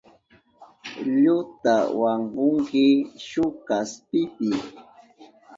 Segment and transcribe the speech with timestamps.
[1.03, 2.85] Iluta wankunki
[3.27, 4.49] shuk kaspipi.